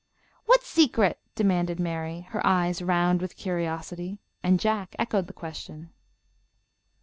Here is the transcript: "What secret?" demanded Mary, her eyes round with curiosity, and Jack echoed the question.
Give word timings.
"What 0.47 0.63
secret?" 0.63 1.19
demanded 1.35 1.79
Mary, 1.79 2.21
her 2.31 2.43
eyes 2.43 2.81
round 2.81 3.21
with 3.21 3.37
curiosity, 3.37 4.17
and 4.41 4.59
Jack 4.59 4.95
echoed 4.97 5.27
the 5.27 5.31
question. 5.31 5.91